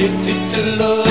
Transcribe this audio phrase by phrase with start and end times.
[0.00, 1.07] addicted to love.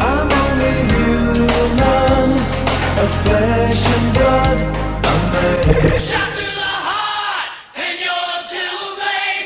[0.00, 2.30] I'm only human,
[3.04, 4.58] a flesh and blood.
[5.04, 6.00] I'm.
[6.00, 6.48] Shot the
[6.88, 8.40] heart, and you're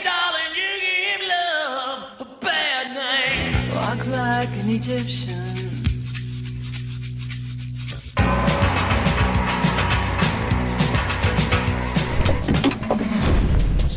[0.07, 0.53] darling.
[0.61, 3.53] You give love a bad name.
[3.75, 5.42] Walk like an Egyptian.